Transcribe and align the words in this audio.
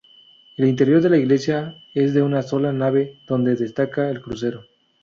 El 0.57 0.67
interior 0.67 0.99
de 1.03 1.11
la 1.11 1.17
iglesia 1.19 1.75
es 1.93 2.15
de 2.15 2.23
una 2.23 2.41
sola 2.41 2.73
nave, 2.73 3.19
donde 3.27 3.55
destaca 3.55 4.09
el 4.09 4.19
crucero. 4.19 4.63